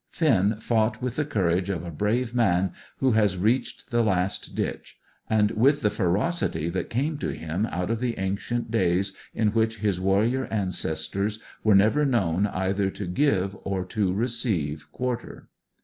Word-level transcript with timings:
Finn 0.09 0.55
fought 0.59 0.99
with 0.99 1.15
the 1.15 1.25
courage 1.25 1.69
of 1.69 1.83
a 1.85 1.91
brave 1.91 2.33
man 2.33 2.71
who 2.97 3.11
has 3.11 3.37
reached 3.37 3.91
the 3.91 4.01
last 4.01 4.55
ditch, 4.55 4.97
and 5.29 5.51
with 5.51 5.81
the 5.81 5.91
ferocity 5.91 6.69
that 6.69 6.89
came 6.89 7.19
to 7.19 7.29
him 7.29 7.67
out 7.67 7.91
of 7.91 7.99
the 7.99 8.17
ancient 8.17 8.71
days 8.71 9.15
in 9.35 9.49
which 9.49 9.77
his 9.77 9.99
warrior 9.99 10.45
ancestors 10.49 11.37
were 11.63 11.75
never 11.75 12.03
known 12.03 12.47
either 12.47 12.89
to 12.89 13.05
give 13.05 13.55
or 13.63 13.85
to 13.85 14.11
receive 14.11 14.91
quarter. 14.91 15.49